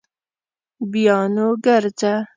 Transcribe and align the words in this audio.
بیا 0.91 1.17
نو 1.35 1.47
ګرځه 1.65 2.13